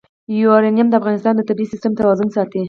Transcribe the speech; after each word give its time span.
یورانیم 0.41 0.87
د 0.89 0.93
افغانستان 1.01 1.33
د 1.35 1.41
طبعي 1.47 1.65
سیسټم 1.71 1.91
توازن 1.99 2.27
ساتي. 2.35 2.59